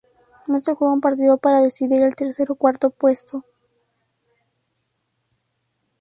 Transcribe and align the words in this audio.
No 0.47 0.59
se 0.59 0.73
juega 0.73 0.95
un 0.95 0.99
partido 0.99 1.37
para 1.37 1.61
decidir 1.61 2.01
el 2.01 2.15
tercer 2.15 2.49
o 2.51 2.55
cuarto 2.55 2.89
puesto. 2.89 3.45